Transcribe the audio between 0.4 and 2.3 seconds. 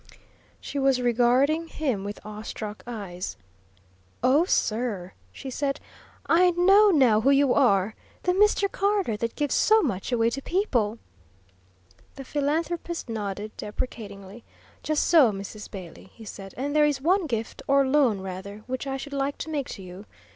She was regarding him with